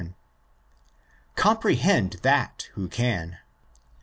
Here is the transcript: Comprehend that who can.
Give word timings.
Comprehend 1.35 2.13
that 2.23 2.69
who 2.73 2.87
can. 2.87 3.37